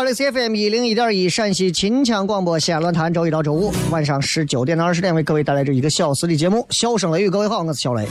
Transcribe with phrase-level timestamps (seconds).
[0.00, 7.28] 好了，各位好，这是 FM 一零一点一陕西秦腔广播西安论坛，周一到周五晚上十九点到二十点为各位带来这一个小时的节目《笑声雷雨》。
[7.30, 8.08] 各位好，我是小雷。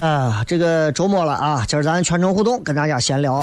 [0.00, 3.42] 啊，这个周末了啊，今儿咱全程互动，跟大家闲聊，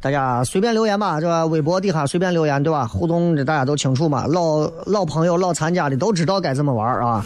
[0.00, 1.46] 大家随便留言吧，这？
[1.46, 2.84] 微博底下随便留言，对吧？
[2.84, 7.24] 互动这大家都清楚嘛，老老朋友老参加的都知道该怎么玩啊。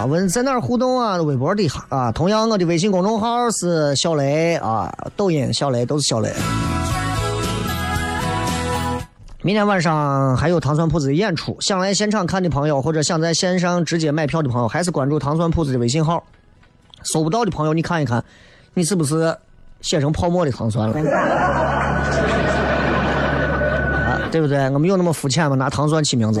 [0.00, 1.18] 啊，问在哪儿互动啊？
[1.18, 6.32] 微博底下啊，同样我的微信公众号是小雷啊，抖音小雷都是小雷。
[9.42, 16.24] 明天晚上还有糖蒜铺子的演出，想来现场看的朋友，或者想在线上直接买票的朋友，还是关注糖蒜铺子的微信号。
[17.02, 18.24] 搜不到的朋友，你看一看，
[18.72, 19.36] 你是不是
[19.82, 20.96] 写成泡沫的糖蒜了？
[24.08, 24.64] 啊，对不对？
[24.70, 25.56] 我们有那么肤浅吗？
[25.56, 26.40] 拿糖蒜起名字？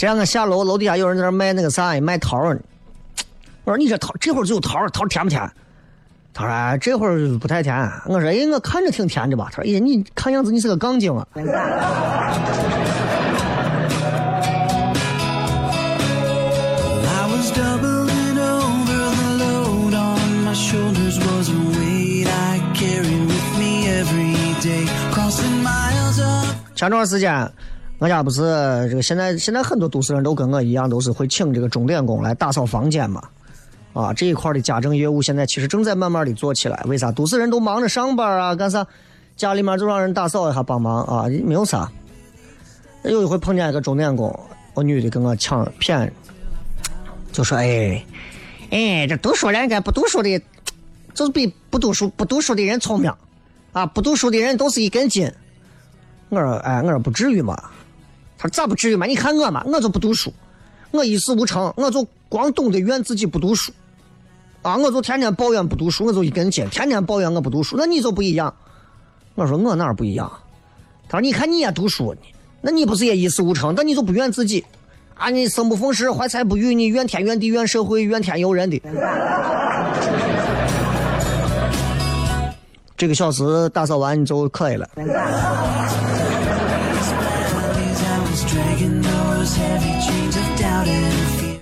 [0.00, 2.58] 这两个下楼，楼底下有人在那卖那个啥，卖桃儿。
[3.64, 5.46] 我说你这桃这会儿就有桃儿，桃甜不甜？
[6.32, 7.76] 他说这会儿不太甜。
[8.06, 9.50] 我说哎，我看着挺甜的吧？
[9.52, 11.26] 他说哎，你看样子你是个杠精啊。
[26.74, 27.52] 前段时间。
[28.00, 28.40] 我家不是
[28.88, 33.22] 这个，现在现在很多都市人都跟我一样，都是会请这个钟点工来打扫房间嘛。
[33.92, 36.82] 啊，这一块的家政业务现在其实正在慢慢的做起来。
[36.86, 37.12] 为啥？
[37.12, 38.86] 都市人都忙着上班啊，干啥？
[39.36, 41.92] 家里面就让人打扫一下帮忙啊，没有啥。
[43.02, 44.34] 有一回碰见一个钟点工，
[44.72, 46.10] 我女的跟我抢骗，
[47.32, 48.02] 就说：“哎，
[48.70, 50.40] 哎，这读书人跟不读书的，
[51.12, 53.12] 就是比不读书不读书的人聪明
[53.72, 55.30] 啊，不读书的人都是一根筋。”
[56.30, 57.62] 我说：“哎，我说不至于嘛。”
[58.42, 59.04] 他说咋不至于嘛？
[59.04, 60.32] 你看我嘛，我就不读书，
[60.92, 63.70] 我一事无成，我就光懂得怨自己不读书，
[64.62, 67.76] 啊，我就天天抱怨不读书，我就一根筋，天天抱怨我不读书。
[67.76, 68.54] 那你就不一样。
[69.34, 70.32] 我说我哪儿不一样？
[71.06, 72.16] 他说你看你也读书，
[72.62, 73.74] 那你不是也一事无成？
[73.76, 74.64] 那你就不怨自己？
[75.16, 78.80] 啊，你生不逢时，怀才不遇，你怨天怨地怨社会怨天尤人的。
[82.96, 84.88] 这个小时打扫完你就可以了。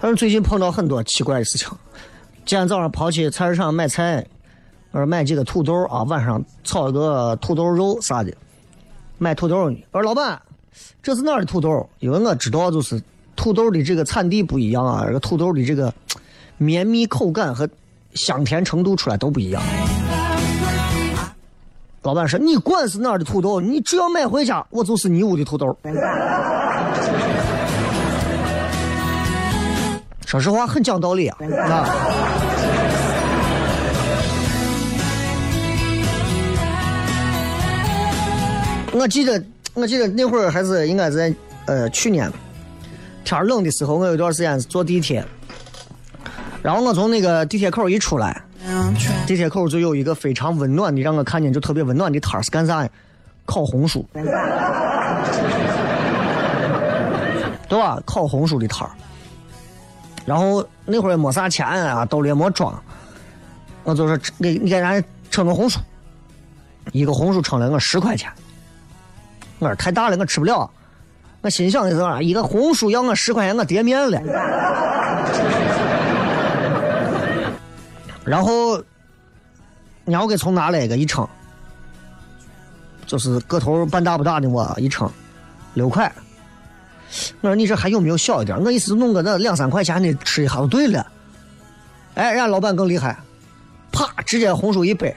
[0.08, 1.68] 反正最近碰到很多奇怪的事情。
[2.46, 4.26] 今天早上跑去菜市场买菜，
[4.90, 8.32] 我说买几个土豆啊，晚上炒一个土豆肉啥的。
[9.18, 10.40] 买土豆，我说老板，
[11.02, 11.86] 这是哪儿的土豆？
[11.98, 12.98] 因为我知道就是
[13.36, 15.92] 土豆的这个产地不一样啊，这个土豆的这个
[16.56, 17.68] 绵密口感和
[18.14, 19.62] 香甜程度出来都不一样。
[22.00, 25.76] 老板说：“你管是哪儿的土豆，你只要买回家，我就是你屋的土豆。”
[30.28, 31.38] 说实话，很讲道理啊！
[31.40, 31.88] 啊，
[38.92, 39.42] 我记得
[39.72, 41.34] 我记得那会儿还是应该在
[41.64, 42.30] 呃去年
[43.24, 45.24] 天冷的时候，我有一段时间是坐地铁，
[46.62, 48.42] 然后我从那个地铁口一出来，
[49.26, 52.86] 地铁口就有一个非常温暖的，让我看见就特别温暖的摊儿，是干啥？
[53.46, 54.22] 烤红薯，对
[57.78, 57.98] 吧？
[58.04, 58.90] 烤红薯的摊儿。
[60.28, 62.78] 然后那会儿也没啥钱啊，兜里也没装，
[63.82, 65.80] 我就说给你给俺称个红薯，
[66.92, 68.30] 一个红薯称了我十块钱。
[69.58, 70.70] 我说太大了，我吃不了。
[71.40, 74.20] 我心想的是啊，一个红薯要我十块钱，我叠面了。
[78.26, 78.76] 然后，
[80.04, 81.26] 你让我给从哪来一个一称，
[83.06, 85.10] 就是个头半大不大的我一称，
[85.72, 86.12] 六块。
[87.40, 88.62] 我说你这还有没有小一点？
[88.62, 91.06] 我意思弄个那两三块钱的吃一下就对了。
[92.14, 93.16] 哎，人家老板更厉害，
[93.92, 95.14] 啪，直接红薯一掰，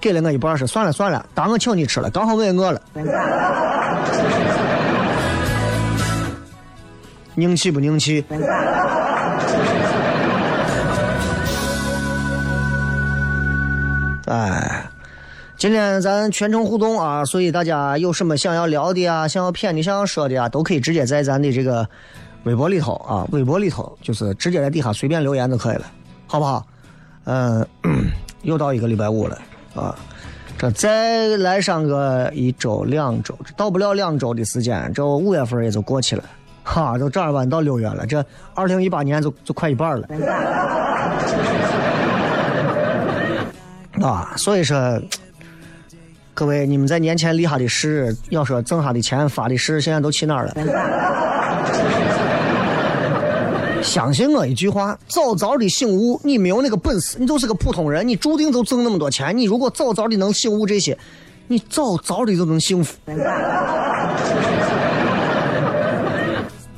[0.00, 2.80] 给了我一半说算了算了，当我请你吃了，刚好我也饿了。
[7.34, 8.24] 拧气不拧气？
[14.26, 14.79] 哎。
[15.60, 21.86] 今天咱全程互动啊，所以大家有什么想要聊的啊，想要骗的，想要说的啊，都可以直接在咱的这个
[22.44, 25.82] 微博里头啊，微博里头就是直接在底下随便留言就可以了，
[26.26, 26.66] 好不好？
[27.24, 27.62] 嗯，
[28.40, 29.38] 又到一个礼拜五了
[29.74, 29.94] 啊，
[30.56, 36.24] 这再来上个一周两周，到不了两周的时间，这五月份也就过去了，
[36.64, 38.24] 哈，都正儿八经到六月了，这
[38.54, 40.08] 二零一八年就就快一半了，
[44.08, 44.98] 啊，所以说。
[46.40, 50.54] 各位，你们在年前立下的誓，要说挣下的钱发的誓，现在都去哪儿了？
[53.82, 59.36] 相信我一句话，早早的醒悟，你没有那个本事，你就是个普通人，你注定就挣那么多钱。
[59.36, 60.96] 你如果早早的能醒悟这些，
[61.46, 62.96] 你早早的就能幸福。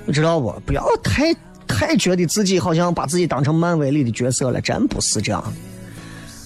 [0.04, 0.52] 你知道不？
[0.66, 1.32] 不要太
[1.68, 5.50] 太觉得自己好像把自己当成漫威里的角色了，真不是这样的。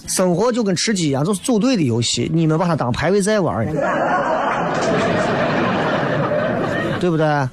[0.07, 3.65] 生活就跟吃鸡一样，就是组队的游戏，你们把它当排位赛玩
[6.99, 7.25] 对不对？
[7.25, 7.49] 哎，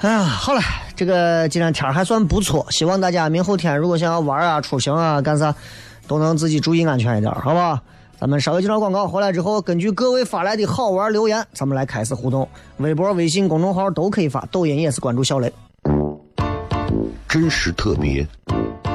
[0.00, 0.60] 哎呀，好了，
[0.94, 5.54] 这个今天天还算不错，希望大家明后天如果想要玩啊、出行啊、干啥，
[6.06, 7.82] 都能自己注意安全一点，好吧？
[8.18, 12.48] 咱们稍微介绍广告，回来之后根据各位发来的好玩留言，咱们来开始互动。
[12.78, 15.52] 微博、微信公众号都可以发，抖音也是关注小雷。
[17.28, 18.26] 真实特别。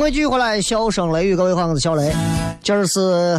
[0.00, 2.10] 各位继续回来，笑声雷雨，各位好，我是小雷。
[2.62, 3.38] 今儿是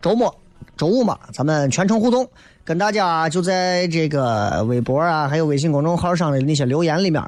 [0.00, 0.34] 周末，
[0.74, 2.26] 周五嘛，咱们全程互动，
[2.64, 7.22] 跟大家就在这个微博啊，还有微信公众号上的那些留言里面，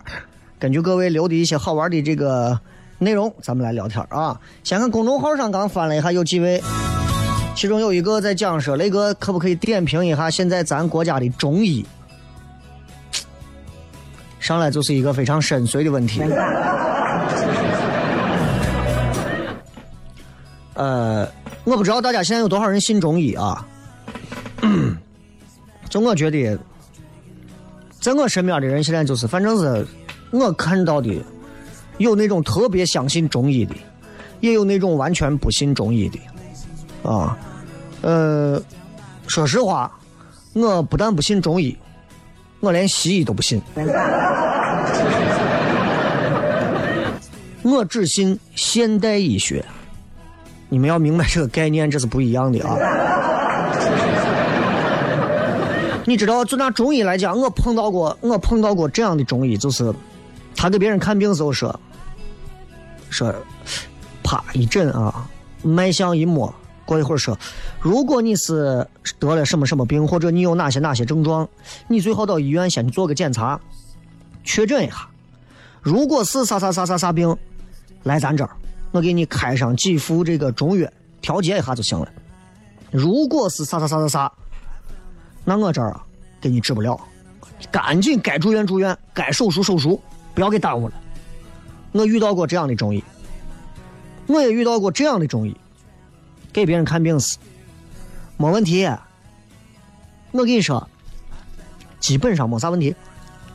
[0.58, 2.58] 根据各位留的一些好玩的这个
[2.96, 4.40] 内容，咱们来聊天啊。
[4.64, 6.58] 先看公众号上刚翻了一下，有几位，
[7.54, 11.84] 其中有一个在讲说，雷哥可不可以点评一下现在咱国家的中医？
[14.40, 16.22] 上来就是一个非常深邃的问题。
[20.82, 21.28] 呃，
[21.62, 23.64] 我不知道大家现在有多少人信中医啊？
[25.88, 26.58] 就我觉得，
[28.00, 29.86] 在我身边的人现在就是，反正是
[30.32, 31.14] 我看到的，
[31.98, 33.76] 有那种特别相信中医的，
[34.40, 36.18] 也有那种完全不信中医的，
[37.08, 37.38] 啊，
[38.00, 38.60] 呃，
[39.28, 39.88] 说实话，
[40.52, 41.78] 我不但不信中医，
[42.58, 43.62] 我连西医都不信，
[47.62, 49.64] 我只信现代医学。
[50.72, 52.78] 你们要明白这个概念，这是不一样的啊。
[56.06, 59.92] 你知道，就拿中医来讲，我碰到过，我碰到过这样的中医，就是
[60.56, 61.78] 他给别人看病时候说，
[63.10, 63.34] 说，
[64.22, 65.28] 啪一诊啊，
[65.62, 66.50] 脉象一摸，
[66.86, 67.38] 过一会儿说，
[67.78, 68.88] 如果你是
[69.18, 71.46] 得了什么什么病，或者你有哪些哪些症状，
[71.86, 73.60] 你最好到医院先去做个检查，
[74.42, 75.06] 确诊一下。
[75.82, 77.36] 如果是啥啥啥啥啥病，
[78.04, 78.50] 来咱这儿，
[78.92, 80.88] 我给你开上几副这个中药，
[81.20, 82.08] 调节一下就行了。
[82.90, 84.32] 如果是啥啥啥啥啥。
[85.44, 86.04] 那我这儿啊，
[86.40, 87.00] 给你治不了，
[87.72, 90.00] 赶紧该住院住院，该手术手术，
[90.34, 90.94] 不要给耽误了。
[91.90, 93.02] 我遇到过这样的中医，
[94.28, 95.56] 我也遇到过这样的中医，
[96.52, 97.38] 给别人看病时，
[98.36, 98.88] 没问题。
[100.30, 100.88] 我跟你说，
[101.98, 102.94] 基本上没啥问题，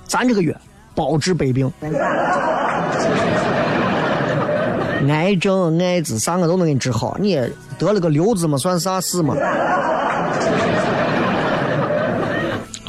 [0.06, 0.54] 咱这个药
[0.94, 1.72] 包治百病，
[5.10, 7.18] 癌症、艾滋啥我都能给你治好。
[7.20, 7.40] 你
[7.78, 9.36] 得了个瘤子嘛，算啥事嘛？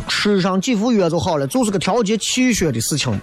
[0.07, 3.19] 吃上几副药就好了，就是个调节气血的事情。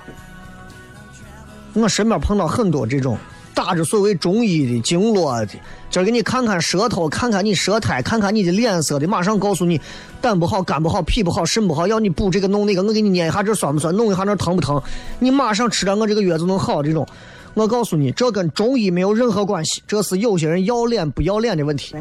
[1.73, 3.17] 我身边碰到很多这种
[3.53, 5.47] 打着所谓中医的经络的，
[5.89, 9.81] 今儿给你看看舌头，看看你舌苔，看看你的脸色的，马上告诉你
[10.21, 14.81] 胆不好、肝不好、脾不好、肾不好，要你补这个弄那个，我给你捏一下这酸不酸，弄一下那疼不疼，
[15.19, 16.81] 你马上吃点我这个药就能好。
[16.81, 17.05] 这种，
[17.55, 21.95] 我告诉你，这跟中医没有任何关系，这是有些人要脸不要脸的问题。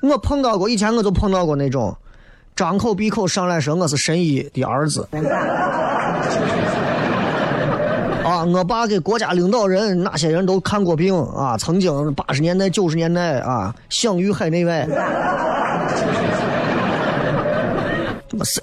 [0.00, 1.94] 我碰到过，以前我就碰到过那种，
[2.56, 5.06] 张口闭口上来说我是神医的儿子。
[8.24, 14.88] 啊，我爸给国家领导人哪些人都看过病啊，曾经八十年代、九十年代啊，享誉海内外。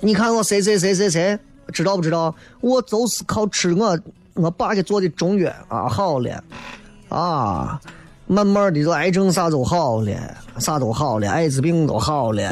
[0.01, 1.39] 你看我谁谁谁谁谁，
[1.71, 2.33] 知道不知道？
[2.61, 3.99] 我就是靠吃我
[4.33, 6.43] 我爸给做的中药啊，好了，
[7.09, 7.79] 啊。
[8.31, 10.11] 慢慢的，这癌症啥都好了，
[10.59, 12.47] 啥都好了，艾滋病都好了，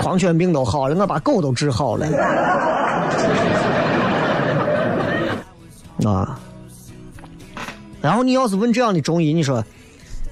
[0.00, 2.08] 狂犬病都好了，我把狗都治好了。
[6.04, 6.40] 啊！
[8.00, 9.64] 然后你要是问这样的中医，你说，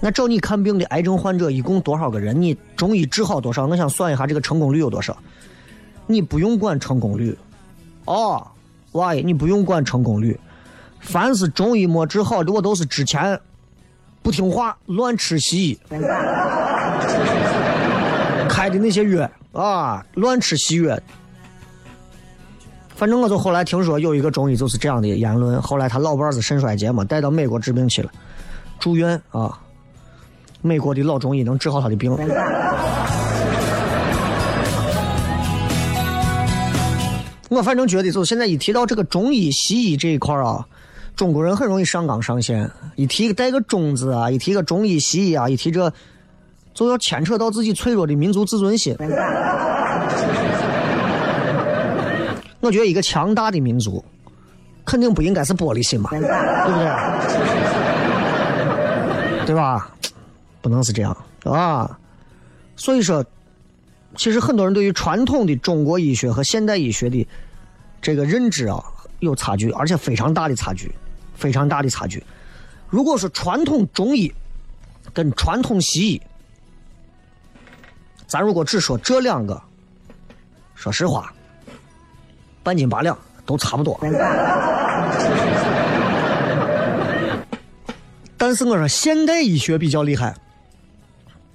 [0.00, 2.42] 那找你看病的癌症患者一共多少个人？
[2.42, 3.64] 你中医治好多少？
[3.66, 5.16] 我想算一下这个成功率有多少。
[6.08, 7.38] 你不用管成功率，
[8.06, 8.44] 哦，
[8.92, 10.40] 喂，你不用管成功率。
[11.00, 13.38] 凡是中医没治好的，我都是之前
[14.22, 15.78] 不听话乱吃西医
[18.48, 20.98] 开的那些药啊，乱吃西药。
[22.96, 28.10] 反正我就后来听说有一个中医就是这样的言论，后来他老伴是肾衰竭嘛，带到美国治病去了，
[28.80, 29.56] 住院啊。
[30.60, 32.10] 美国的老中医能治好他的病。
[37.48, 40.66] 我反正觉得，就现在一提到这个中医、西医这一块啊。
[41.16, 45.92] 中国人很容易上纲上线，一提带个“中”字啊，一提个中医西医啊，一提这，
[46.72, 48.94] 就要牵扯到自己脆弱的民族自尊心。
[52.60, 54.04] 我觉得一个强大的民族，
[54.84, 56.26] 肯定不应该是玻璃心嘛，对不
[56.78, 56.88] 对？
[59.46, 59.90] 对吧？
[60.60, 61.98] 不能是这样啊！
[62.76, 63.24] 所以说，
[64.18, 67.26] 其实很多人对于传统的中国医学和现代医学的
[68.02, 68.84] 这个认知啊，
[69.20, 70.92] 有差距，而且非常大的差距。
[71.36, 72.20] 非常大的差距。
[72.88, 74.34] 如果说传统中医
[75.12, 76.22] 跟传统西医，
[78.26, 79.62] 咱如果只说这两个，
[80.74, 81.32] 说实话，
[82.64, 83.96] 半斤八两都差不多。
[88.36, 90.34] 但是我说现代医学比较厉害，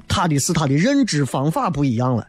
[0.08, 2.26] 他的是他的认知方法不一样了，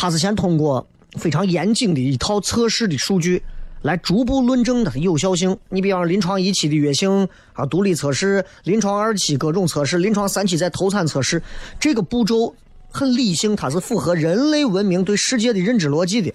[0.00, 0.86] 他是先通过
[1.18, 3.42] 非常严谨的一套测试的数据。
[3.82, 5.56] 来逐步论证它的有效性。
[5.68, 11.40] 你比方临床一期的药性啊，独立测试；临床二期各种测试；临床三期在投产测试。
[11.78, 12.52] 这个步骤
[12.90, 16.34] 很理性，它是符合人类文明对世界的认知逻辑的。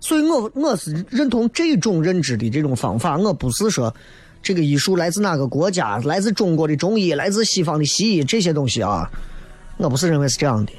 [0.00, 3.16] 所以我我是认同这种认知的这种方法。
[3.16, 3.94] 我不是说
[4.42, 9.08] 这个医术来自哪个国家，来自中国的中医，来自西方的西医这些东西啊，
[9.76, 10.72] 我不是认为是这样的。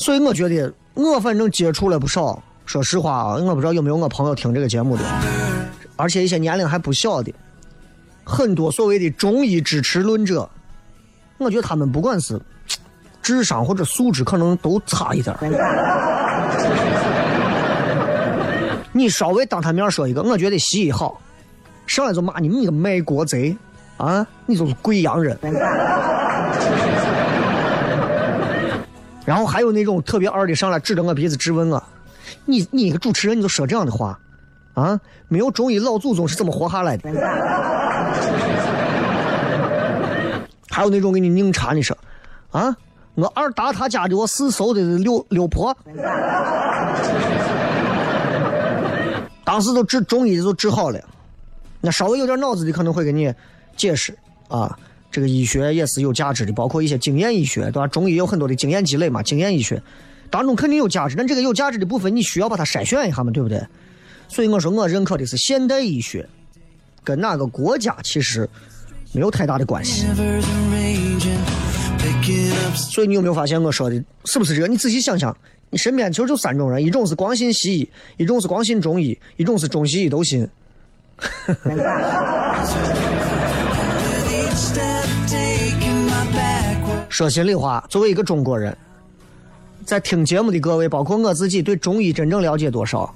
[0.00, 2.42] 所以我觉得我反正接触了不少。
[2.64, 5.02] 说实话啊，我不知道有没有我朋友听这个节目的，
[5.96, 7.34] 而且一些年龄还不小的，
[8.24, 10.48] 很多所谓的中医支持论者，
[11.36, 12.40] 我觉得他们不管是
[13.20, 15.36] 智商或者素质可能都差一点
[18.92, 21.20] 你稍微当他面说一个，我觉得西医好，
[21.86, 23.54] 上来就骂你，你个卖国贼
[23.98, 24.26] 啊！
[24.46, 25.36] 你就是贵阳人。
[29.24, 31.82] 然后还有那种特别二的上来指着我鼻子质问我，
[32.44, 34.18] 你你一个主持人你就说这样的话，
[34.74, 35.00] 啊？
[35.28, 37.10] 没有中医老祖宗是怎么活下来的？
[40.70, 41.96] 还有那种给你拧茶你说，
[42.50, 42.76] 啊？
[43.14, 45.76] 我二大他家的我四叔的六六婆，
[49.44, 50.98] 当时都治中医的都治好了，
[51.80, 53.34] 那稍微有点脑子的可能会给你
[53.76, 54.16] 解释
[54.48, 54.78] 啊，
[55.10, 57.86] 这个医学也是有价值的，包括一些经验医学，对吧？
[57.86, 59.82] 中医有很多的经验积累嘛，经验医学
[60.30, 63.60] 当中肯定有价值，但这个有价值的部分你需要把它筛选一下嘛，对不对？
[64.28, 66.28] 所以我说我认可的是现代医学，
[67.02, 68.48] 跟哪个国家其实
[69.12, 70.06] 没有太大的关系。
[72.74, 74.68] 所以你有没有发现我说的是不是这个？
[74.68, 75.36] 你仔细想想，
[75.70, 80.48] 你身边其实就三种人：一种是光信西医，一种是光信中医，一种是中西医都信。
[87.20, 88.74] 说心里话，作为一个中国人，
[89.84, 93.14] 在听节目的各位，包括我自己，对中医真正了解多少？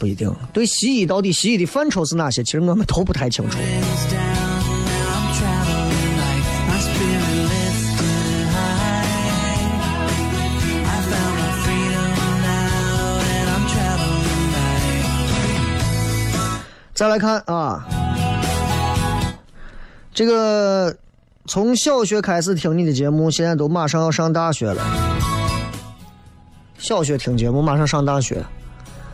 [0.00, 0.34] 不一定。
[0.52, 2.42] 对西医到底西医的范畴是哪些？
[2.42, 3.56] 其实我们都不太清楚。
[16.94, 17.86] 再来看啊，
[20.12, 20.96] 这个
[21.46, 24.82] 从小学开始听你的节目，现在都马上要上大学了。
[26.76, 28.44] 小学听节目，马上上大学，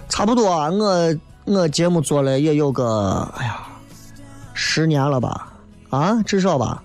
[0.09, 0.71] 差不多啊。
[0.71, 3.67] 我我节目做了也有个，哎呀，
[4.55, 5.53] 十年了吧？
[5.91, 6.83] 啊，至少吧。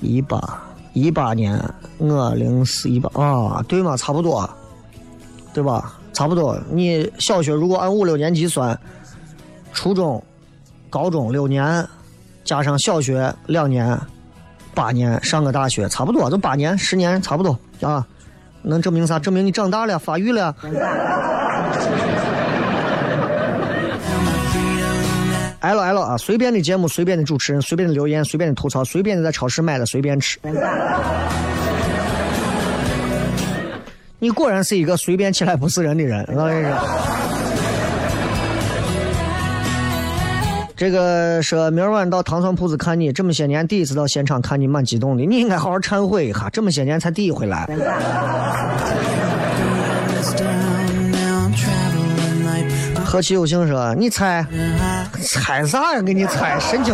[0.00, 0.62] 一八
[0.94, 1.62] 一八年，
[1.98, 3.96] 我零四一八啊，对嘛？
[3.96, 4.48] 差不多，
[5.52, 5.98] 对吧？
[6.12, 6.58] 差不多。
[6.70, 8.78] 你小学如果按五六年级算。
[9.72, 10.22] 初中、
[10.88, 11.84] 高中六年，
[12.44, 13.98] 加上小学两年，
[14.74, 18.06] 八年上个大学，差不多就八年、十年，差不多啊。
[18.62, 19.18] 能证明啥？
[19.18, 20.54] 证明你长大了，发育了。
[25.60, 30.38] L L 啊，随便的节目，随便的主持人，随便的留言，随便的吐槽，随便的在超市买的，随便吃。
[34.18, 37.33] 你果然是一个随便起来不是人的人，我跟你说。
[40.76, 45.24] 这个说明儿晚到糖蒜铺子看你，这么些年第一次到现场看你，蛮激动的。
[45.24, 47.68] 你应该好好忏悔一下，这么些年才第一回来。
[53.04, 54.44] 何其有幸说，你猜，
[55.22, 56.02] 猜啥呀？
[56.02, 56.92] 给你猜，神经。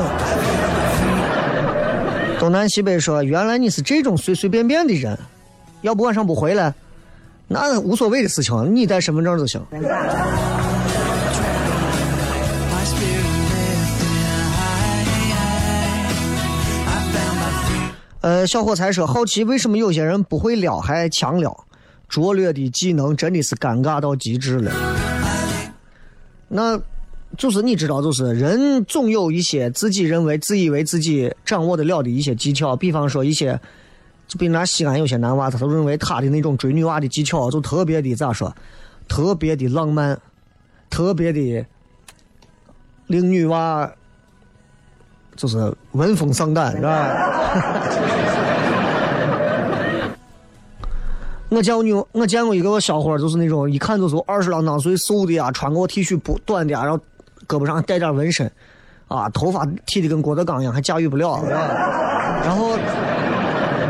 [2.38, 5.18] 东南西北说，原来你是这种随随便便的人，
[5.80, 6.74] 要不晚上不回来，
[7.48, 9.58] 那无所谓的事情，你带身份证就行。
[18.20, 21.64] 呃，小伙才说好奇，为什么有些人不会撩还强撩？
[22.06, 24.70] 拙劣的技能真的是尴尬到极致了。
[26.48, 26.78] 那，
[27.38, 32.76] 就是你知道，就是人总有一些自己认为、自以为自己掌握得了的一些技巧。
[32.76, 33.58] 比方说一些，
[34.28, 38.54] 就比如拿西安有些男娃，他都认为他的那种追女娃的技巧就特别的咋说？
[39.08, 40.20] 特别的浪漫，
[40.90, 41.64] 特别的
[43.06, 43.90] 令女娃。
[45.36, 48.09] 就是闻风丧胆，是吧？
[51.50, 56.96] 我见过女，我见过一个小伙就是那种一看就是二十郎当岁，瘦的呀，穿个 T 恤不短的，然后
[57.48, 58.50] 胳膊上带点纹身，
[59.08, 61.42] 啊，头发剃的跟郭德纲一样，还驾驭不了，
[62.44, 62.78] 然后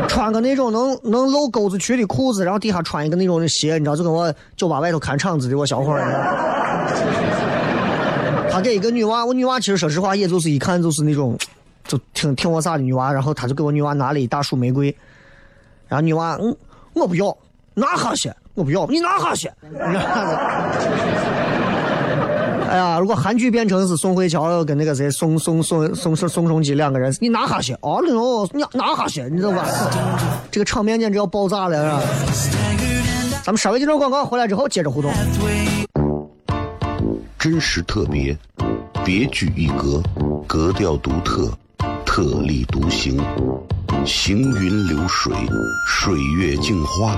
[0.07, 6.01] 穿个那种能能露沟子裙的裤子，然后底下穿一个那种的鞋，你知道，就跟我酒吧外头看场子的我小伙儿。
[8.51, 11.37] 他给一个女娃，我女娃其实说实话，也就是一看就是那种，
[11.85, 14.93] 就挺挺我啥的女娃，然后他就给我女娃拿了一大束玫瑰，
[15.87, 16.53] 然后女娃，嗯，
[16.93, 17.37] 我不要，
[17.73, 19.49] 拿下去，我不要，你拿下去。
[22.71, 29.67] 哎呀，如果韩剧变成是宋慧乔跟那个谁宋宋宋宋宋宋仲基两个人，你拿下去，哦哟，你拿下去，你知道吧？
[30.49, 32.01] 这个场面简直要爆炸了，啊？
[33.43, 35.11] 咱们稍微接段广告，回来之后接着互动。
[37.37, 38.37] 真实特别，
[39.03, 40.01] 别具一格，
[40.47, 41.51] 格调独特，
[42.05, 43.19] 特立独行，
[44.05, 45.33] 行云流水，
[45.87, 47.17] 水月镜花，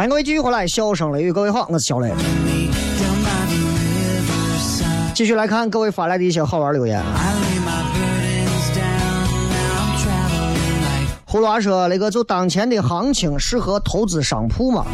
[0.00, 2.10] 欢迎各位继续回来，笑声雷雨，各位好，我是小雷。
[5.12, 7.04] 继续来看各位发来的一些好玩留言。
[11.26, 14.86] 葫芦娃说那个就当前的行情适合投资商铺吗？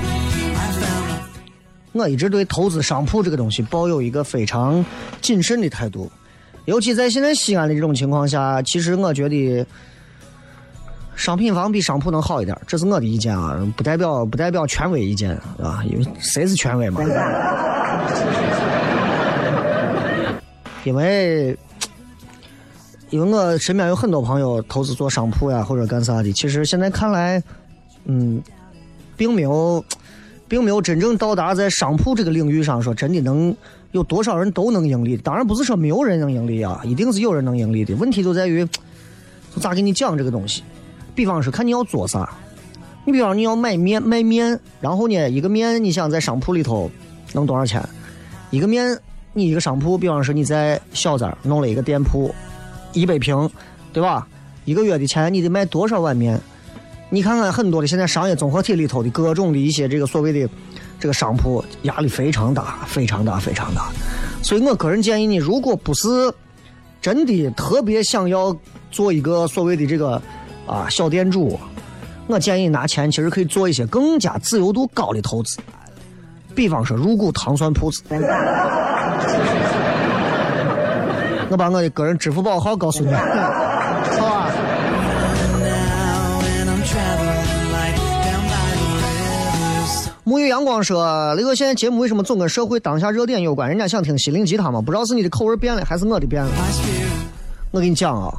[1.93, 4.85] 我一直对投资商铺这个东西抱有一个非常
[5.21, 6.11] 谨慎的态度，
[6.65, 9.65] 尤其在现在西安的这种情况下，其实我觉得
[11.17, 17.01] 商品房比商铺能好一点，这是我的意见啊，不代表不代表权威意见啊，因为谁是权威嘛？
[20.85, 21.59] 因为
[23.11, 27.43] 因为我身边有很多朋友投资做商铺呀，或者干啥的，其实现在看来，
[28.05, 28.41] 嗯，
[29.17, 29.85] 并没有。
[30.49, 33.53] 并没有真正到达在商铺这个领域上，说真的能
[33.91, 35.17] 有多少人都能盈利。
[35.17, 37.97] 当然不是说没有人能盈利啊，一定是有人能盈利的。
[37.97, 38.65] 问题就在于，
[39.53, 40.63] 就咋给你讲这个东西？
[41.17, 42.31] 比方说，看你要做啥。
[43.05, 46.91] 你比方你要买面卖面，然后呢，一个面你想在商铺里头
[47.33, 47.83] 能多少钱？
[48.51, 48.97] 一个面
[49.33, 52.35] 你一个商铺，比方说你在小寨弄了一个店铺，
[52.93, 53.49] 一百平，
[53.93, 54.27] 对吧？
[54.65, 56.41] 一个月的钱你得卖多少碗面？
[57.09, 60.51] 你看看很多的现在商业综合体里头的各种的一些这个所谓的
[60.99, 63.89] 这个商铺，压力非常大，非常大，非常大。
[64.43, 66.09] 所以我个人建议你，如果不是
[67.01, 68.57] 真的特别想要
[68.91, 70.21] 做一个所谓的这个
[70.67, 71.59] 啊小店主，
[72.27, 75.59] 我建议拿钱其实可以做一些更加自由度高的投资，
[76.55, 78.03] 比方说入股糖蒜铺子。
[81.49, 84.51] 我把我的个人支付宝号告诉你，好吧
[85.61, 90.11] ？now and I'm traveling light down by the riverside.
[90.25, 93.69] 沐浴阳光说：“雷哥，现在节目为什么总跟社会当下热点有关？
[93.69, 94.81] 人家想听心灵鸡汤吗？
[94.81, 96.51] 不知道是你的口味变了，还是我的变了。
[97.71, 98.35] 我跟你讲啊，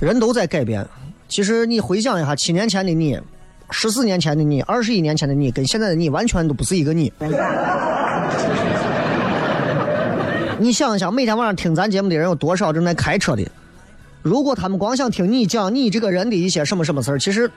[0.00, 0.86] 人都在改变。
[1.28, 3.20] 其实你回想一下，七年前的你，
[3.70, 7.12] 十四年前的你，二十一年前的你，跟现在的你完全都不是一个你。
[10.58, 13.46] 你想一想，每天晚上听咱节目的人有多少正在开车的？
[14.22, 17.50] 如果他们光想听你讲你这个人的一些什么什么事儿，其实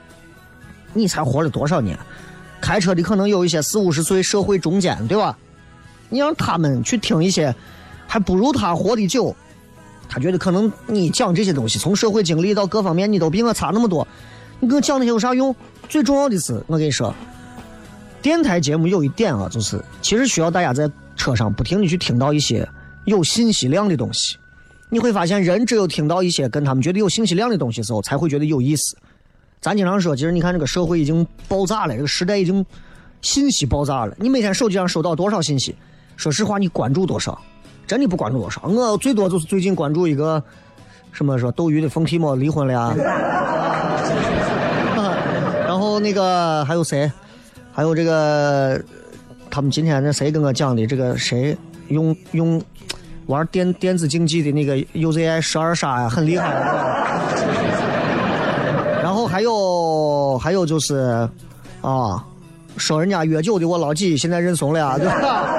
[0.92, 1.98] 你才活了多少年？
[2.60, 5.38] 开车的可能有一些四五十岁社会中间，对吧？
[6.10, 7.54] 你让他们去听一些，
[8.06, 9.34] 还不如他活的久。
[10.12, 14.06] 他觉得可能你讲这些东西，从社会经历到各方面，你都比我差那么多，
[14.58, 15.54] 你给我讲那些有啥用？
[15.88, 17.14] 最重要的是，我跟你说，
[18.20, 22.68] 电台节目有一点啊，就是其实需要大家在车上不停的去听到一些
[23.04, 24.36] 有信息量的东西。
[24.88, 28.96] 你会发现，人只有听到一些跟他们觉得有信息量的东西的时候，才会觉得有意思。
[29.60, 32.66] 咱经常说，其实你看这个社会已经爆炸了，这个时代已经
[33.22, 34.16] 信息爆炸了。
[34.18, 35.76] 你每天手机上收到多少信息？
[36.16, 37.40] 说实话，你关注多少？
[37.90, 38.62] 真的不关注多少。
[38.68, 40.40] 我最多就是最近关注一个
[41.10, 42.94] 什么说斗鱼的冯提莫离婚了呀，
[45.66, 47.10] 然后那个还有谁？
[47.72, 48.80] 还有这个
[49.50, 52.62] 他们今天那谁跟我讲的这个谁用用
[53.26, 56.54] 玩电电子竞技的那个 UZI 十二杀呀，很厉害。
[59.02, 61.28] 然后还有还有就是
[61.82, 62.24] 啊，
[62.76, 65.56] 说人家约酒的我老几现在认怂了呀，对吧？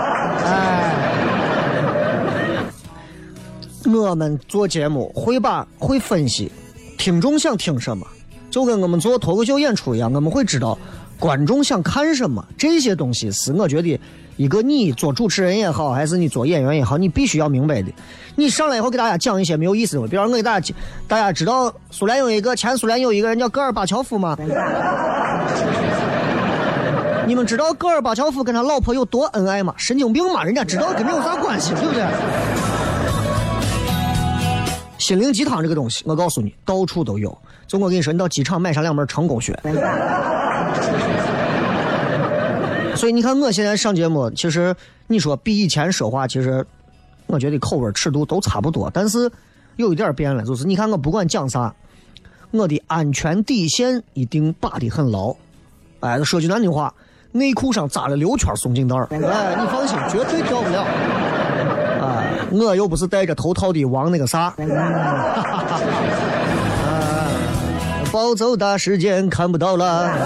[3.86, 6.52] 我们做节目会把会分析
[6.98, 8.06] 听众想听什么，
[8.50, 10.78] 就跟我们做脱口秀演出一样，我们会知道
[11.20, 12.46] 观众想看什么。
[12.58, 14.00] 这些东西是我觉得
[14.38, 17.92] 一个你做主持人也好，还是你做演员也好，你必须要明白的。
[18.36, 20.74] 你上来以后给大家讲一些没有意思的，比方我给大家，
[21.08, 24.38] 大家知道苏联有一个前苏联有一个人叫戈尔巴乔夫吗？
[27.28, 29.74] 你们知道戈尔巴乔夫跟他老婆有多恩爱吗？
[29.78, 30.44] 神经病吗？
[30.44, 32.04] 人家知道跟这有啥关系，对不对？
[35.02, 37.36] 心灵鸡汤这个东西，我告诉你，到处都有。
[37.66, 39.60] 就我跟你说，你到机场买上两本成功学。
[42.96, 44.76] 所以你看，我现在上节目，其实
[45.08, 46.64] 你说比以前说话，其实
[47.26, 49.32] 我觉得口味尺度都差不多，但是
[49.78, 51.74] 有一点变了，就是你看我不管讲啥，
[52.52, 55.36] 我的安全底线一定把的很牢。
[56.02, 56.94] 哎，说句难听话，
[57.32, 59.18] 内裤上扎了六圈松紧带，哎，
[59.60, 60.86] 你放心，绝对掉不了。
[62.52, 64.54] 我又不是戴着头套的王那个啥。
[68.12, 70.12] 暴走大时间看不到了。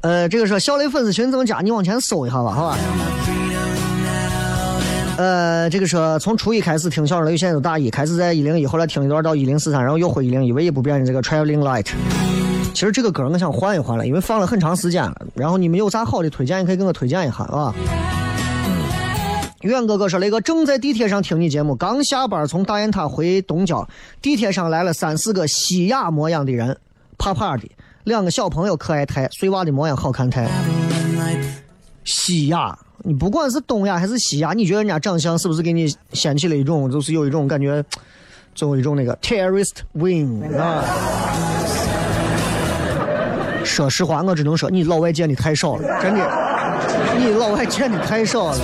[0.00, 1.60] 呃，这个是小雷粉丝群怎么加？
[1.60, 2.76] 你往前搜一下吧，好吧。
[5.16, 11.86] 呃，这个说从初一开始听小雷，现在都大一，开始在一零一，后来听一段到一零四三，然后又回一零一，唯一不变的这个 Traveling Light。
[12.78, 15.26] 其实这个歌我想换一换了，因为放了很长时间了。
[15.34, 17.74] 然后你们有啥好的推荐，也可以给我推荐一下啊。
[19.62, 23.84] 远哥哥说：“雷哥正在地铁上听你节目，刚下班从大雁塔回东郊，
[24.22, 26.78] 地铁上来了三四个西亚模样的人，
[27.18, 27.68] 怕怕的，
[28.04, 30.48] 两个小朋友可爱太，碎娃的模样好看太。
[32.04, 37.84] 西亚，你不管是东亚还是西亚，你觉得人家长相是不是给你掀起了一种，就是有一种感觉，
[38.54, 40.84] 就有一种那个 terrorist wing 啊？”
[43.68, 46.26] 说实话，我只能说你老外见的太少了，真的，
[47.18, 48.58] 你老外见的太少了。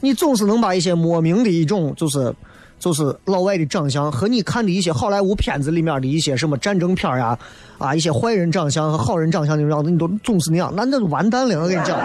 [0.00, 2.32] 你总是能把一些莫名的一种，就是
[2.78, 7.36] 就是老外的长相和你看的一些好莱坞片子里面的一些什么战争片呀，
[7.76, 11.60] 啊，一些坏人长相和好人长相那种样子，你都总是那样，那那就完蛋了。
[11.60, 11.98] 我跟你讲，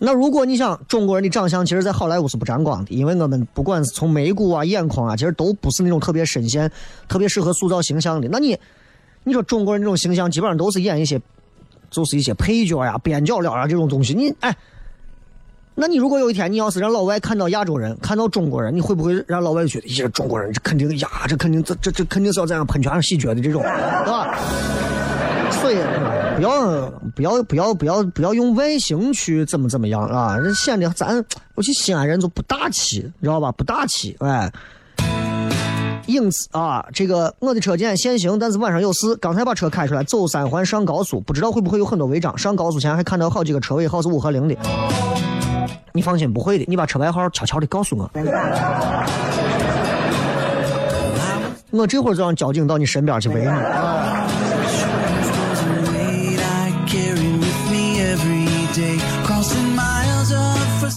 [0.00, 6.70] 那如果你想中国人的长相，其实，在好莱坞是不沾光的，因为我们不管是从眉骨啊、眼眶啊，其实都不是那种特别深陷、
[7.08, 8.28] 特别适合塑造形象的。
[8.30, 8.58] 那你。
[9.28, 11.20] 你说中国人这种形象基本上都是演一些，
[11.90, 14.14] 就是一些配角呀、边角料啊这种东西。
[14.14, 14.56] 你哎，
[15.74, 24.38] 那你如果有一天你要是让老外看到亚洲人、看到中国人，你会不会让老外觉得，呀，中国人这肯定呀，这肯定这这这肯定是要在那喷泉上洗脚的这种，对吧？
[25.50, 25.76] 所以
[26.36, 31.16] 不要不要不要不要不要用外形去怎么怎么样啊，这显得咱
[31.56, 33.50] 尤其西安人就不大气，知道吧？
[33.50, 34.52] 不大气，哎。
[36.06, 39.16] 影子啊，这个我的车今天限行，但是晚上有事。
[39.16, 42.36] 刚才把车开出来，走三环上高速，不知道会不会有很多违章。
[42.38, 44.54] 上高速前还看到好几个车位号是五和零的。
[45.92, 46.64] 你放心，不会的。
[46.68, 48.10] 你把车牌号悄悄的告诉我。
[51.70, 54.45] 我这会儿就让交警到你身边去围你。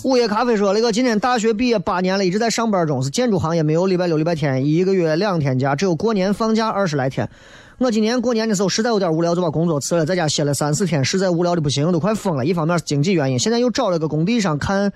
[0.10, 7.30] 午夜咖啡说：“那个今年大学毕业八年了，一直在上班中，是建筑行业，没有礼拜六、礼拜天，一个月两天假，只有过年放假二十来天。
[7.78, 12.44] 我今年过年的时候实在有点无聊，就把工作辞了，在家歇了三四天，实在无聊的不行，都快疯了。
[12.44, 14.92] 一方面是经济原因，现在又找了个工地上看，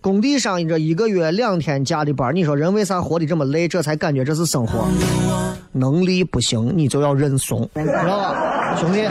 [0.00, 2.34] 工地上这一个月两天假的班。
[2.34, 3.68] 你说人为啥活得这么累？
[3.68, 4.84] 这才感觉这是生活。
[5.70, 9.04] 能力不行，你就要认怂，知道吧，兄弟？”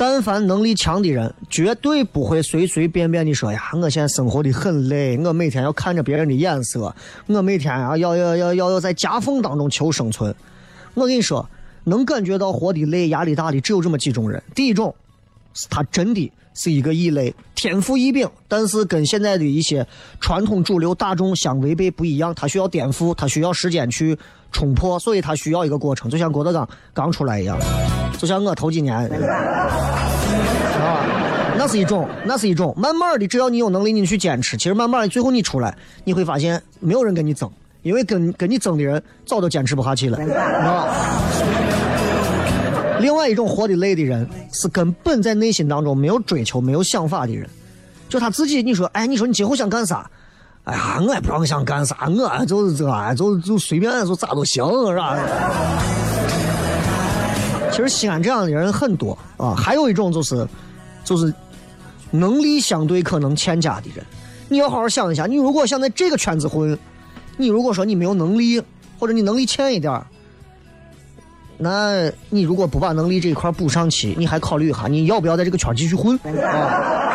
[0.00, 10.34] 但凡能力强的人，绝对不会随随便便的说呀，我现在生活的很累，我每天要看着别人的眼色，我每天啊要要要要要在夹缝当中求生存。
[10.94, 11.46] 我跟你说，
[11.84, 14.42] 能感觉到活的累、压力大的只有这么几种人。
[14.54, 14.94] 第一种，
[15.52, 19.86] 是他真的是一个异类，天赋异禀，但是跟现在的一些
[20.18, 24.16] 传统主流大众相违背不一样，他需要颠覆，他需要时间去
[24.50, 27.58] 冲破，所以他需要一个过程，就像郭德纲刚出来一样，
[28.18, 29.08] 就像我头几年。
[29.08, 29.20] 知
[30.78, 31.06] 道吧
[31.58, 37.50] 那是一种，那是一种，慢慢的，只要你有能力，你去坚持，其实慢慢的，最后你出来，你会发现没有人跟你争，
[37.82, 40.94] 因为跟跟你争的人早都坚持不下去了，知道吧？
[43.00, 47.46] 另外一种活得累的人，是根本在内心当中没有追求、没有想法的人，
[48.08, 50.10] 就他自己，你说，哎，你说你今后想干啥？
[50.70, 55.18] 哎呀，我也不知道我想干啥，我就是这，就就随便就咋都行，是吧？
[57.70, 60.46] 其实西安这样的人很多啊，还有一种就是，
[61.04, 61.32] 就是。
[62.12, 64.04] 能力相对可能欠佳的人，
[64.48, 65.26] 你要好好想一下。
[65.26, 66.76] 你如果想在这个圈子混，
[67.36, 68.60] 你如果说你没有能力，
[68.98, 70.02] 或者你能力欠一点
[71.56, 77.12] 那你如果不把能力这一块补上去，你还考虑一下你要不要在这个圈继续混啊？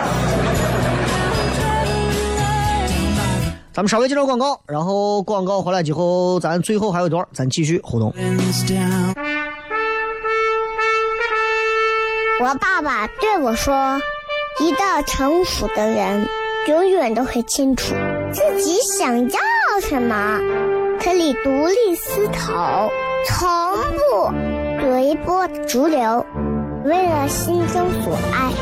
[3.75, 8.13] 咱们稍微接着广告，然后广告回来之后，咱最后还有一段，咱继续互动。
[12.39, 13.99] 我爸爸对我说
[14.63, 16.25] ：“一个成熟的人，
[16.69, 17.93] 永远都会清楚
[18.31, 19.39] 自己想要
[19.81, 20.39] 什么，
[21.03, 22.89] 可以独立思考，
[23.27, 23.49] 从
[23.97, 24.31] 不
[24.79, 26.25] 随波逐流，
[26.85, 28.53] 为了心中所爱，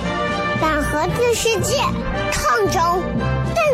[0.60, 1.78] 敢和这世界
[2.32, 3.33] 抗争。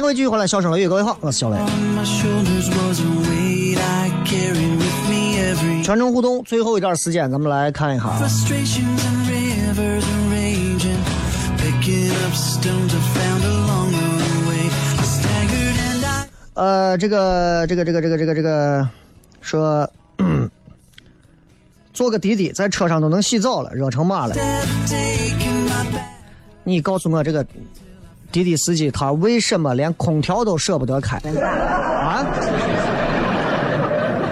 [0.00, 1.56] 迎各位继续回来，笑声雷越，各位好，我是小雷。
[5.82, 8.06] 全程互动，最后一段时间，咱们来看一下。
[16.54, 18.88] 呃，这个，这个，这个，这个，这个，这个，
[19.42, 19.90] 说，
[21.92, 24.34] 坐个滴滴，在车上都能洗澡了，热成嘛了？
[26.64, 27.44] 你告诉我这个
[28.32, 32.24] 滴滴司机他为什么连空调都舍不得开啊？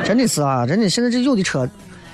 [0.05, 1.69] 真的是啊，真的，现在这有的车，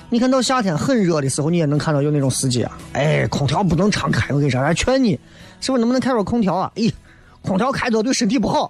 [0.09, 5.17] 你看到夏天很热的时候，你也能看到有那种司机啊，哎，空调不能常开，我跟你说，还劝你，
[5.61, 6.69] 是不是能不能开会空调啊？
[6.75, 6.91] 咦，
[7.41, 8.69] 空调开多对身体不好。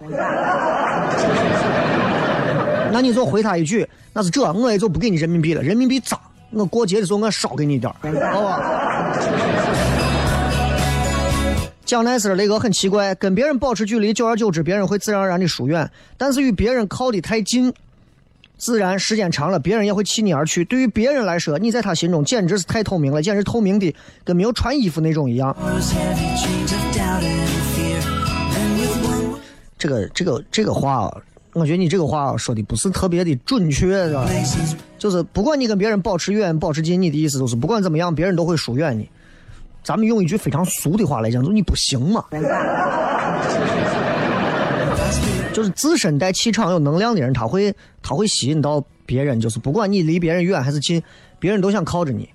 [2.91, 6.19] 那你就回他一句，那是这，我也就不给你人民币了，人民币脏，
[6.51, 8.61] 我过节的时候我少给你点儿，好吧？
[11.85, 15.85] 讲那事儿，雷哥很奇怪，跟别人保持距离，久而久之，别人会自然而然的疏远；
[16.17, 17.71] 但是与别人靠得太近，
[18.57, 20.65] 自然时间长了，别人也会弃你而去。
[20.65, 23.93] 对于别人来说，你在他心中简直是太透明了，简直透明的
[24.23, 25.55] 跟没有穿衣服那种一样。
[29.77, 31.15] 这个这个这个话，
[31.53, 39.07] 我觉得你这个话说的不是特别的准确，是吧？places 就是不管你跟别人保持远、保持近，你的意思就是不管怎么样，别人都会疏远你。
[39.85, 42.25] 咱们用一句非常俗的话来讲，就是你不行嘛。
[45.53, 47.71] 就是自身带气场、有能量的人，他会
[48.01, 51.01] 他会吸引到别人，就是不管你离别人远还是近，
[51.37, 52.27] 别人都想靠着你。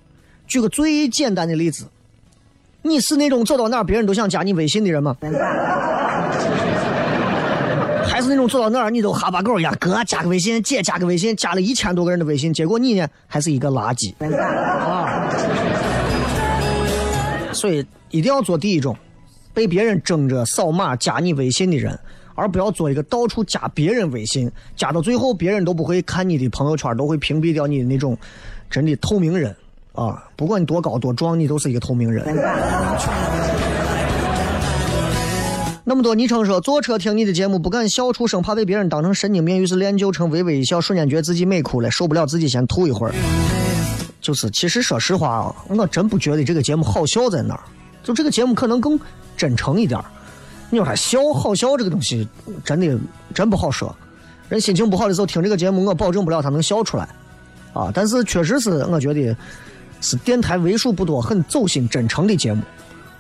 [0.47, 1.87] 举个最简单的例子，
[2.83, 5.17] 你是那种走到哪儿别人都想加你微信的人吗？
[8.07, 15.29] 还是那种走到哪儿你都哈巴狗一样，哥加个微信，姐加个微信，加了一千多个人的微信，结果你呢还是一个垃圾啊！
[17.53, 18.97] 所以一定要做第一种，
[19.53, 21.99] 被别人争着扫码加你微信的人，
[22.35, 28.17] 而不要做一个到处加别人微信，加到最后别人都不会看你的朋友圈，都会屏蔽掉你的那种
[28.71, 29.55] 真的透明人
[29.93, 30.25] 啊！
[30.37, 32.25] 不管你多高多壮，你都是一个透明人。
[35.83, 43.15] 那么多昵称说，坐车听你的节目不敢笑出声，怕被别人当成神经病，于是练就成微微一笑，瞬间觉得自己美哭了，受不了自己先吐一会儿。
[44.20, 47.61] 就是，其实说实话啊，我真不觉得这个节目好笑在哪儿，
[48.02, 48.98] 就这个节目可能更
[49.37, 50.04] 真诚一点儿。
[50.68, 52.28] 你说他笑好笑这个东西，
[52.64, 52.98] 真的
[53.35, 53.94] 真不好说。
[54.48, 57.09] 人心情不好的时候听这个节目，我保证不了他能笑出来
[57.72, 57.90] 啊。
[57.94, 59.37] 但是确实是我觉得
[60.00, 62.62] 是电台为数不多很走心真诚的节目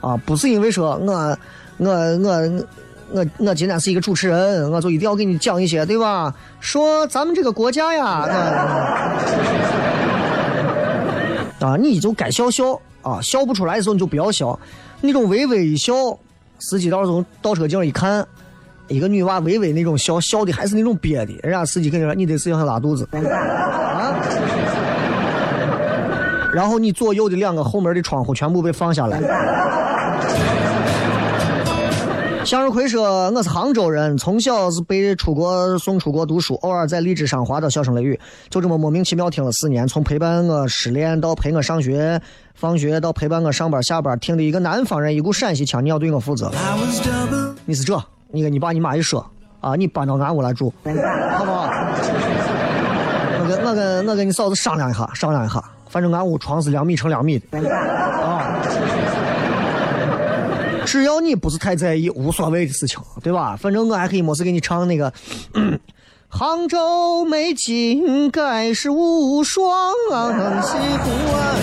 [0.00, 1.36] 啊，不是因为说我
[1.78, 2.64] 我我
[3.12, 6.32] 我我今天是一个主持人，我就一定要给你讲一些，对吧？
[6.60, 9.89] 说咱们这个国家呀，那
[11.60, 14.58] 啊，你就该笑笑啊，笑不出来的时候你就不要笑，
[15.00, 15.94] 那种微微一笑，
[16.58, 18.26] 司机到时候倒车镜一看，
[18.88, 24.16] 一个女娃微微那种笑，笑的还是那种憋的，人家司机跟你说你得是想拉肚子 啊。
[26.52, 29.20] 然后你左右的两个后门的窗户全部被放下来。
[32.50, 42.20] 向日葵说：“我是杭州人，从小是被出国送出国读书，偶尔在荔枝上滑到笑声雷雨，就这么莫名其妙听了四年，从陪伴我失恋到陪我上学、
[42.56, 46.50] 放学，到陪伴我上班下班，听的一个南方人，一股陕西腔，你要对我负责。
[47.66, 49.24] 你是这，你跟你爸你妈一说
[49.60, 51.70] 啊，你搬到俺屋来住，好不好？
[53.38, 58.58] 我跟我跟我跟你嫂子商量一下，商量一下，反正俺屋床是两米乘两米的，啊。”
[60.86, 63.56] 只要你不是太在意，无所谓的事情，对吧？
[63.56, 65.12] 反正我还可以没事给你唱那个，
[66.28, 69.68] 杭州美景盖世无双
[70.12, 71.56] 啊，西湖啊。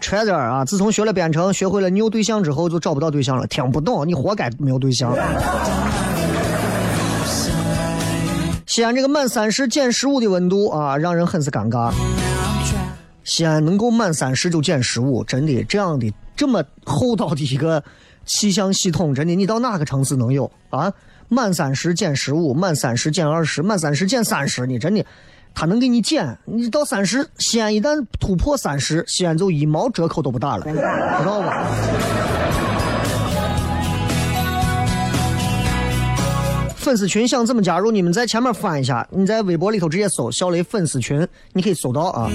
[0.00, 0.64] 揣点啊！
[0.64, 3.46] 自从学了编程，学会了你有对象之后，就找不到对象了。
[3.46, 5.14] 听不懂，你活该没有对象。
[8.66, 11.92] 西安这个满三十减十五的温度啊，让人很是尴尬。
[13.24, 17.82] 西安能够满三十就减十五，真的这样的这么厚道的一个
[18.24, 20.92] 气象系统，真的你到哪个城市能有啊？
[21.28, 25.04] 满三十减十五，满三十减二十，满三十减三十，你真的，
[25.54, 26.36] 他能给你减。
[26.44, 30.74] 你到三十，西安一旦突破三十，西安就一毛折扣都不打了，知
[31.24, 31.66] 道吧？
[36.74, 37.92] 粉丝群想怎么加入？
[37.92, 42.28] 你们在前面翻一下，你在微博里头直接搜“小雷粉丝群”，你可以搜到啊。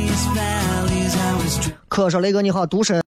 [1.87, 3.01] 可是雷哥你好，独身。